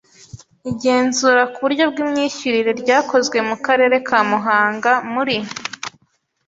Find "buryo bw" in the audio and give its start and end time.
1.65-1.97